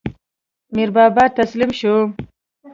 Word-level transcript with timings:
میربابا 0.75 1.23
تسلیم 1.37 1.71
شو. 1.79 1.93